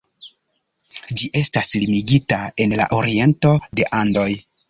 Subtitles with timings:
[1.21, 4.29] Ĝi estas limigita en la oriento de Andoj.